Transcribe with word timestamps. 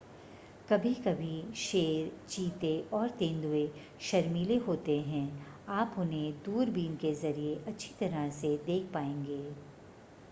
कभी-कभी 0.69 1.53
शेर 1.57 2.11
चीते 2.29 2.71
और 2.93 3.09
तेंदुए 3.09 3.67
शर्मीले 4.01 4.55
होते 4.67 4.97
हैं 5.01 5.27
आप 5.71 5.95
उन्हें 5.99 6.31
दूरबीन 6.43 6.95
के 6.95 7.13
ज़रिए 7.15 7.55
अच्छी 7.67 7.93
तरह 7.99 8.29
से 8.31 8.55
देख 8.65 8.91
पाएंगे 8.93 9.43